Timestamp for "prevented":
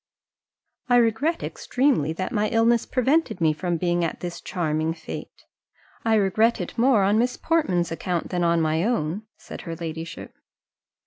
2.87-3.39